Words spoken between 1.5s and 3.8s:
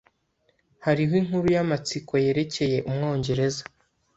yamatsiko yerekeye Umwongereza.